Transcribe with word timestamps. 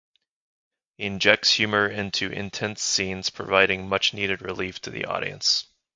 He 0.97 1.05
injects 1.05 1.51
humor 1.53 1.87
into 1.87 2.31
intense 2.31 2.81
scenes, 2.81 3.29
providing 3.29 3.87
much-needed 3.87 4.41
relief 4.41 4.79
to 4.81 4.89
the 4.89 5.05
audience. 5.05 5.67